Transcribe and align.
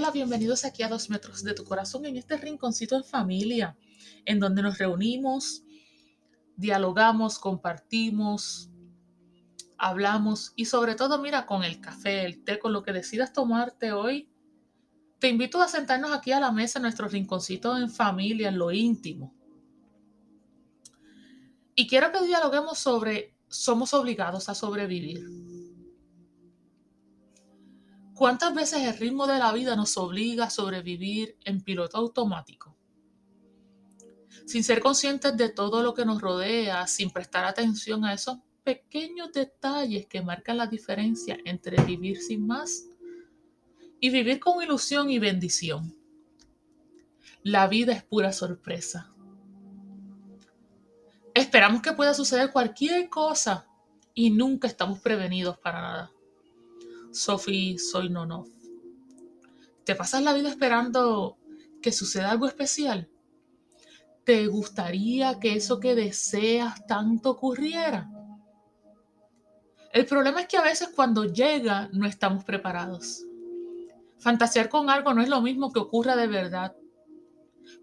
Hola, 0.00 0.12
bienvenidos 0.12 0.64
aquí 0.64 0.82
a 0.82 0.88
dos 0.88 1.10
metros 1.10 1.44
de 1.44 1.52
tu 1.52 1.62
corazón 1.62 2.06
en 2.06 2.16
este 2.16 2.38
rinconcito 2.38 2.96
en 2.96 3.04
familia, 3.04 3.76
en 4.24 4.40
donde 4.40 4.62
nos 4.62 4.78
reunimos, 4.78 5.62
dialogamos, 6.56 7.38
compartimos, 7.38 8.70
hablamos 9.76 10.54
y 10.56 10.64
sobre 10.64 10.94
todo, 10.94 11.20
mira, 11.20 11.44
con 11.44 11.64
el 11.64 11.82
café, 11.82 12.24
el 12.24 12.42
té, 12.42 12.58
con 12.58 12.72
lo 12.72 12.82
que 12.82 12.94
decidas 12.94 13.34
tomarte 13.34 13.92
hoy. 13.92 14.30
Te 15.18 15.28
invito 15.28 15.60
a 15.60 15.68
sentarnos 15.68 16.12
aquí 16.12 16.32
a 16.32 16.40
la 16.40 16.50
mesa 16.50 16.78
en 16.78 16.84
nuestro 16.84 17.06
rinconcito 17.06 17.76
en 17.76 17.90
familia, 17.90 18.48
en 18.48 18.56
lo 18.56 18.72
íntimo. 18.72 19.34
Y 21.74 21.86
quiero 21.86 22.10
que 22.10 22.24
dialoguemos 22.24 22.78
sobre 22.78 23.34
somos 23.48 23.92
obligados 23.92 24.48
a 24.48 24.54
sobrevivir. 24.54 25.49
¿Cuántas 28.20 28.54
veces 28.54 28.82
el 28.82 28.98
ritmo 28.98 29.26
de 29.26 29.38
la 29.38 29.50
vida 29.50 29.76
nos 29.76 29.96
obliga 29.96 30.44
a 30.44 30.50
sobrevivir 30.50 31.38
en 31.42 31.62
piloto 31.62 31.96
automático? 31.96 32.76
Sin 34.44 34.62
ser 34.62 34.82
conscientes 34.82 35.34
de 35.38 35.48
todo 35.48 35.82
lo 35.82 35.94
que 35.94 36.04
nos 36.04 36.20
rodea, 36.20 36.86
sin 36.86 37.10
prestar 37.12 37.46
atención 37.46 38.04
a 38.04 38.12
esos 38.12 38.36
pequeños 38.62 39.32
detalles 39.32 40.06
que 40.06 40.20
marcan 40.20 40.58
la 40.58 40.66
diferencia 40.66 41.38
entre 41.46 41.82
vivir 41.82 42.18
sin 42.18 42.46
más 42.46 42.84
y 44.00 44.10
vivir 44.10 44.38
con 44.38 44.62
ilusión 44.62 45.08
y 45.08 45.18
bendición. 45.18 45.96
La 47.42 47.68
vida 47.68 47.94
es 47.94 48.02
pura 48.02 48.34
sorpresa. 48.34 49.10
Esperamos 51.32 51.80
que 51.80 51.94
pueda 51.94 52.12
suceder 52.12 52.52
cualquier 52.52 53.08
cosa 53.08 53.66
y 54.12 54.28
nunca 54.28 54.68
estamos 54.68 54.98
prevenidos 54.98 55.56
para 55.56 55.80
nada. 55.80 56.12
Sophie 57.12 57.78
Soy 57.78 58.08
Nonov. 58.08 58.46
¿Te 59.84 59.94
pasas 59.94 60.22
la 60.22 60.32
vida 60.32 60.48
esperando 60.48 61.38
que 61.82 61.92
suceda 61.92 62.30
algo 62.30 62.46
especial? 62.46 63.08
¿Te 64.24 64.46
gustaría 64.46 65.40
que 65.40 65.54
eso 65.54 65.80
que 65.80 65.94
deseas 65.94 66.86
tanto 66.86 67.30
ocurriera? 67.30 68.08
El 69.92 70.06
problema 70.06 70.42
es 70.42 70.46
que 70.46 70.56
a 70.56 70.62
veces 70.62 70.90
cuando 70.94 71.24
llega 71.24 71.88
no 71.92 72.06
estamos 72.06 72.44
preparados. 72.44 73.24
Fantasear 74.18 74.68
con 74.68 74.88
algo 74.88 75.12
no 75.14 75.22
es 75.22 75.28
lo 75.28 75.40
mismo 75.40 75.72
que 75.72 75.80
ocurra 75.80 76.14
de 76.14 76.28
verdad. 76.28 76.76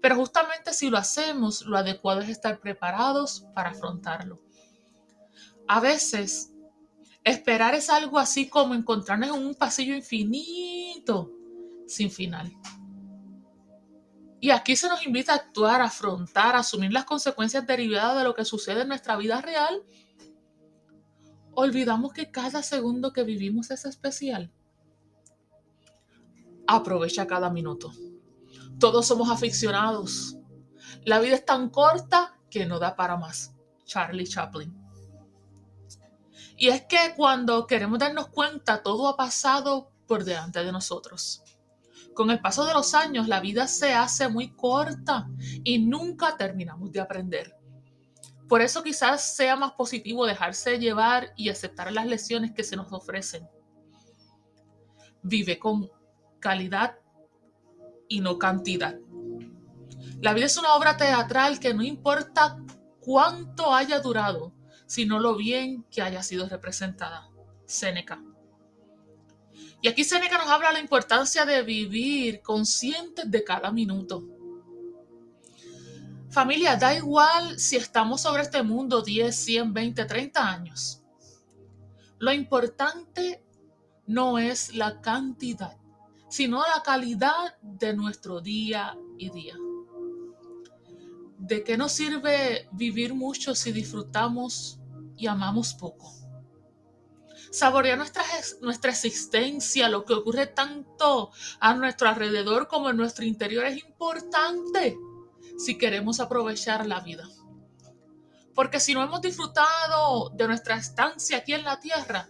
Pero 0.00 0.16
justamente 0.16 0.72
si 0.72 0.90
lo 0.90 0.98
hacemos, 0.98 1.62
lo 1.62 1.76
adecuado 1.76 2.20
es 2.20 2.28
estar 2.28 2.60
preparados 2.60 3.46
para 3.54 3.70
afrontarlo. 3.70 4.40
A 5.66 5.80
veces 5.80 6.52
Esperar 7.26 7.74
es 7.74 7.90
algo 7.90 8.20
así 8.20 8.48
como 8.48 8.72
encontrarnos 8.76 9.30
en 9.30 9.46
un 9.46 9.56
pasillo 9.56 9.96
infinito, 9.96 11.32
sin 11.88 12.08
final. 12.08 12.52
Y 14.40 14.50
aquí 14.50 14.76
se 14.76 14.88
nos 14.88 15.04
invita 15.04 15.32
a 15.32 15.36
actuar, 15.38 15.80
afrontar, 15.80 16.54
a 16.54 16.60
asumir 16.60 16.92
las 16.92 17.04
consecuencias 17.04 17.66
derivadas 17.66 18.18
de 18.18 18.22
lo 18.22 18.36
que 18.36 18.44
sucede 18.44 18.82
en 18.82 18.88
nuestra 18.88 19.16
vida 19.16 19.40
real. 19.40 19.82
Olvidamos 21.50 22.12
que 22.12 22.30
cada 22.30 22.62
segundo 22.62 23.12
que 23.12 23.24
vivimos 23.24 23.72
es 23.72 23.86
especial. 23.86 24.52
Aprovecha 26.68 27.26
cada 27.26 27.50
minuto. 27.50 27.90
Todos 28.78 29.04
somos 29.04 29.30
aficionados. 29.30 30.36
La 31.04 31.18
vida 31.18 31.34
es 31.34 31.44
tan 31.44 31.70
corta 31.70 32.38
que 32.50 32.66
no 32.66 32.78
da 32.78 32.94
para 32.94 33.16
más. 33.16 33.52
Charlie 33.84 34.28
Chaplin. 34.28 34.85
Y 36.56 36.68
es 36.68 36.82
que 36.82 37.14
cuando 37.16 37.66
queremos 37.66 37.98
darnos 37.98 38.28
cuenta, 38.28 38.82
todo 38.82 39.08
ha 39.08 39.16
pasado 39.16 39.90
por 40.06 40.24
delante 40.24 40.64
de 40.64 40.72
nosotros. 40.72 41.42
Con 42.14 42.30
el 42.30 42.40
paso 42.40 42.64
de 42.64 42.72
los 42.72 42.94
años, 42.94 43.28
la 43.28 43.40
vida 43.40 43.66
se 43.66 43.92
hace 43.92 44.28
muy 44.28 44.48
corta 44.54 45.28
y 45.64 45.78
nunca 45.78 46.36
terminamos 46.36 46.90
de 46.92 47.00
aprender. 47.00 47.54
Por 48.48 48.62
eso 48.62 48.82
quizás 48.82 49.34
sea 49.34 49.56
más 49.56 49.72
positivo 49.72 50.24
dejarse 50.24 50.78
llevar 50.78 51.32
y 51.36 51.50
aceptar 51.50 51.92
las 51.92 52.06
lecciones 52.06 52.52
que 52.52 52.64
se 52.64 52.76
nos 52.76 52.90
ofrecen. 52.92 53.46
Vive 55.22 55.58
con 55.58 55.90
calidad 56.38 56.96
y 58.08 58.20
no 58.20 58.38
cantidad. 58.38 58.96
La 60.20 60.32
vida 60.32 60.46
es 60.46 60.56
una 60.56 60.74
obra 60.74 60.96
teatral 60.96 61.58
que 61.58 61.74
no 61.74 61.82
importa 61.82 62.56
cuánto 63.00 63.74
haya 63.74 64.00
durado, 64.00 64.52
sino 64.86 65.18
lo 65.18 65.36
bien 65.36 65.84
que 65.90 66.02
haya 66.02 66.22
sido 66.22 66.48
representada. 66.48 67.28
Séneca. 67.66 68.22
Y 69.82 69.88
aquí 69.88 70.04
Séneca 70.04 70.38
nos 70.38 70.48
habla 70.48 70.68
de 70.68 70.74
la 70.74 70.80
importancia 70.80 71.44
de 71.44 71.62
vivir 71.62 72.40
conscientes 72.42 73.30
de 73.30 73.44
cada 73.44 73.70
minuto. 73.70 74.24
Familia, 76.30 76.76
da 76.76 76.94
igual 76.94 77.58
si 77.58 77.76
estamos 77.76 78.20
sobre 78.20 78.42
este 78.42 78.62
mundo 78.62 79.02
10, 79.02 79.34
100, 79.34 79.72
20, 79.72 80.04
30 80.04 80.48
años. 80.48 81.02
Lo 82.18 82.32
importante 82.32 83.44
no 84.06 84.38
es 84.38 84.74
la 84.74 85.00
cantidad, 85.00 85.76
sino 86.28 86.60
la 86.60 86.82
calidad 86.82 87.56
de 87.62 87.94
nuestro 87.94 88.40
día 88.40 88.96
y 89.18 89.30
día. 89.30 89.56
¿De 91.38 91.62
qué 91.62 91.76
nos 91.76 91.92
sirve 91.92 92.68
vivir 92.72 93.14
mucho 93.14 93.54
si 93.54 93.72
disfrutamos 93.72 94.80
y 95.16 95.26
amamos 95.26 95.74
poco? 95.74 96.12
Saborear 97.50 97.98
nuestra, 97.98 98.22
nuestra 98.62 98.90
existencia, 98.90 99.88
lo 99.88 100.04
que 100.04 100.14
ocurre 100.14 100.46
tanto 100.46 101.30
a 101.60 101.74
nuestro 101.74 102.08
alrededor 102.08 102.68
como 102.68 102.90
en 102.90 102.96
nuestro 102.96 103.24
interior 103.24 103.66
es 103.66 103.82
importante 103.82 104.96
si 105.58 105.78
queremos 105.78 106.20
aprovechar 106.20 106.86
la 106.86 107.00
vida. 107.00 107.28
Porque 108.54 108.80
si 108.80 108.94
no 108.94 109.02
hemos 109.02 109.20
disfrutado 109.20 110.30
de 110.30 110.46
nuestra 110.46 110.76
estancia 110.76 111.38
aquí 111.38 111.52
en 111.52 111.64
la 111.64 111.78
tierra, 111.78 112.28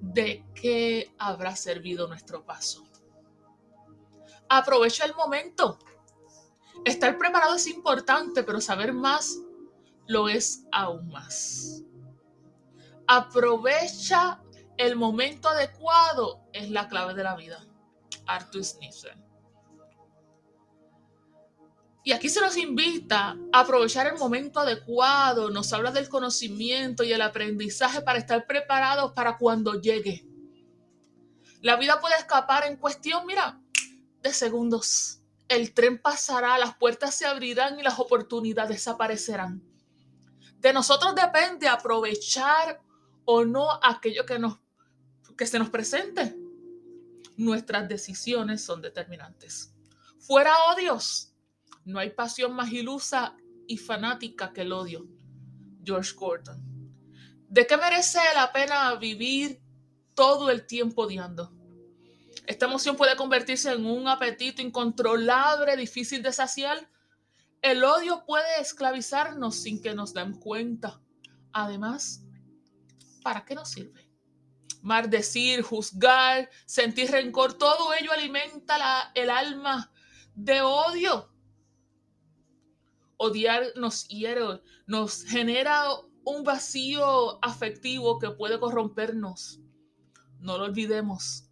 ¿de 0.00 0.44
qué 0.54 1.14
habrá 1.18 1.56
servido 1.56 2.06
nuestro 2.06 2.44
paso? 2.44 2.84
Aprovecha 4.48 5.06
el 5.06 5.14
momento 5.14 5.78
Estar 6.84 7.16
preparado 7.16 7.54
es 7.54 7.66
importante, 7.66 8.42
pero 8.42 8.60
saber 8.60 8.92
más 8.92 9.38
lo 10.06 10.28
es 10.28 10.66
aún 10.70 11.08
más. 11.08 11.82
Aprovecha 13.06 14.42
el 14.76 14.96
momento 14.96 15.48
adecuado 15.48 16.42
es 16.52 16.70
la 16.70 16.88
clave 16.88 17.14
de 17.14 17.22
la 17.22 17.36
vida. 17.36 17.64
Arthur 18.26 18.64
Sniffen. 18.64 19.24
Y 22.06 22.12
aquí 22.12 22.28
se 22.28 22.42
nos 22.42 22.58
invita 22.58 23.34
a 23.50 23.60
aprovechar 23.60 24.06
el 24.06 24.18
momento 24.18 24.60
adecuado, 24.60 25.48
nos 25.48 25.72
habla 25.72 25.90
del 25.90 26.10
conocimiento 26.10 27.02
y 27.02 27.14
el 27.14 27.22
aprendizaje 27.22 28.02
para 28.02 28.18
estar 28.18 28.46
preparados 28.46 29.12
para 29.12 29.38
cuando 29.38 29.80
llegue. 29.80 30.26
La 31.62 31.76
vida 31.76 31.98
puede 32.02 32.16
escapar 32.16 32.66
en 32.66 32.76
cuestión, 32.76 33.24
mira, 33.24 33.58
de 34.20 34.34
segundos 34.34 35.23
el 35.48 35.74
tren 35.74 36.00
pasará, 36.00 36.58
las 36.58 36.76
puertas 36.76 37.14
se 37.14 37.26
abrirán 37.26 37.78
y 37.78 37.82
las 37.82 37.98
oportunidades 37.98 38.78
desaparecerán. 38.78 39.62
De 40.58 40.72
nosotros 40.72 41.14
depende 41.14 41.68
aprovechar 41.68 42.80
o 43.24 43.44
no 43.44 43.68
aquello 43.82 44.24
que, 44.24 44.38
nos, 44.38 44.58
que 45.36 45.46
se 45.46 45.58
nos 45.58 45.70
presente. 45.70 46.36
Nuestras 47.36 47.88
decisiones 47.88 48.64
son 48.64 48.80
determinantes. 48.80 49.74
Fuera 50.18 50.54
odios. 50.72 51.34
No 51.84 51.98
hay 51.98 52.10
pasión 52.10 52.54
más 52.54 52.72
ilusa 52.72 53.36
y 53.66 53.76
fanática 53.76 54.52
que 54.52 54.62
el 54.62 54.72
odio. 54.72 55.06
George 55.84 56.14
Gordon. 56.16 56.62
¿De 57.48 57.66
qué 57.66 57.76
merece 57.76 58.18
la 58.34 58.50
pena 58.52 58.94
vivir 58.94 59.60
todo 60.14 60.50
el 60.50 60.66
tiempo 60.66 61.02
odiando? 61.02 61.53
Esta 62.46 62.66
emoción 62.66 62.96
puede 62.96 63.16
convertirse 63.16 63.72
en 63.72 63.86
un 63.86 64.06
apetito 64.06 64.60
incontrolable, 64.60 65.76
difícil 65.76 66.22
de 66.22 66.32
saciar. 66.32 66.90
El 67.62 67.82
odio 67.84 68.24
puede 68.26 68.60
esclavizarnos 68.60 69.56
sin 69.56 69.80
que 69.80 69.94
nos 69.94 70.12
den 70.12 70.34
cuenta. 70.34 71.00
Además, 71.52 72.22
¿para 73.22 73.44
qué 73.44 73.54
nos 73.54 73.70
sirve? 73.70 74.10
Maldecir, 74.82 75.62
juzgar, 75.62 76.50
sentir 76.66 77.10
rencor, 77.10 77.54
todo 77.54 77.94
ello 77.94 78.12
alimenta 78.12 79.10
el 79.14 79.30
alma 79.30 79.90
de 80.34 80.60
odio. 80.60 81.32
Odiar 83.16 83.62
nos 83.76 84.06
hiere, 84.08 84.60
nos 84.86 85.24
genera 85.24 85.86
un 86.24 86.44
vacío 86.44 87.42
afectivo 87.42 88.18
que 88.18 88.30
puede 88.30 88.60
corrompernos. 88.60 89.60
No 90.40 90.58
lo 90.58 90.64
olvidemos 90.64 91.48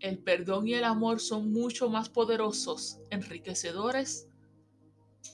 el 0.00 0.18
perdón 0.18 0.68
y 0.68 0.74
el 0.74 0.84
amor 0.84 1.20
son 1.20 1.52
mucho 1.52 1.88
más 1.88 2.08
poderosos, 2.08 2.98
enriquecedores 3.10 4.28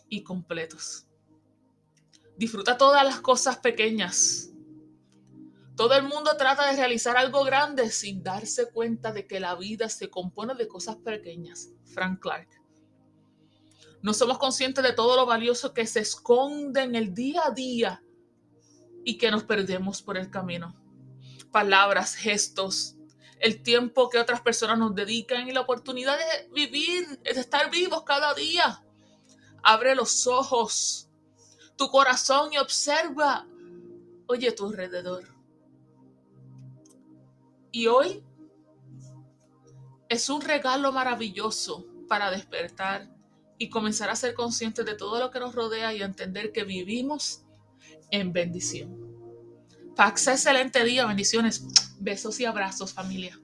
y 0.09 0.23
completos. 0.23 1.07
Disfruta 2.37 2.79
todas 2.79 3.05
las 3.05 3.21
cosas 3.21 3.59
pequeñas. 3.59 4.51
Todo 5.77 5.95
el 5.95 6.03
mundo 6.03 6.37
trata 6.37 6.71
de 6.71 6.77
realizar 6.77 7.17
algo 7.17 7.45
grande 7.45 7.91
sin 7.91 8.23
darse 8.23 8.71
cuenta 8.71 9.13
de 9.13 9.27
que 9.27 9.41
la 9.41 9.55
vida 9.55 9.89
se 9.89 10.11
compone 10.11 10.55
de 10.55 10.69
cosas 10.69 10.97
pequeñas. 10.97 11.71
Frank 11.85 12.21
Clark. 12.21 12.49
No 14.03 14.13
somos 14.13 14.39
conscientes 14.39 14.83
de 14.83 14.93
todo 14.93 15.17
lo 15.17 15.27
valioso 15.27 15.73
que 15.73 15.87
se 15.87 16.01
esconde 16.01 16.83
en 16.83 16.95
el 16.95 17.15
día 17.15 17.43
a 17.47 17.51
día 17.53 18.03
y 19.05 19.17
que 19.17 19.31
nos 19.31 19.45
perdemos 19.45 20.03
por 20.03 20.17
el 20.17 20.31
camino. 20.31 20.77
Palabras, 21.53 22.15
gestos, 22.15 22.97
el 23.43 23.61
tiempo 23.61 24.09
que 24.09 24.21
otras 24.21 24.41
personas 24.41 24.79
nos 24.79 24.95
dedican 24.95 25.49
y 25.49 25.53
la 25.53 25.63
oportunidad 25.63 26.17
de 26.17 26.49
vivir, 26.55 27.19
de 27.19 27.31
estar 27.33 27.69
vivos 27.73 28.05
cada 28.05 28.33
día. 28.35 28.85
Abre 29.65 29.97
los 29.97 30.29
ojos, 30.29 31.09
tu 31.75 31.89
corazón 31.89 32.53
y 32.53 32.59
observa, 32.59 33.45
oye, 34.29 34.53
tu 34.53 34.67
alrededor. 34.67 35.25
Y 37.73 37.89
hoy 37.89 38.23
es 40.09 40.31
un 40.31 40.41
regalo 40.41 40.93
maravilloso 40.93 41.85
para 42.07 42.31
despertar 42.31 43.13
y 43.59 43.71
comenzar 43.71 44.09
a 44.09 44.15
ser 44.15 44.35
conscientes 44.35 44.87
de 44.87 44.95
todo 44.95 45.19
lo 45.19 45.33
que 45.33 45.41
nos 45.41 45.53
rodea 45.53 45.93
y 45.93 46.03
entender 46.03 46.53
que 46.53 46.63
vivimos 46.63 47.43
en 48.13 48.33
bendición. 48.33 49.02
Paxa, 49.97 50.33
excelente 50.33 50.83
día, 50.85 51.07
bendiciones, 51.07 51.65
besos 51.99 52.41
y 52.41 52.47
abrazos 52.47 52.95
familia. 52.95 53.39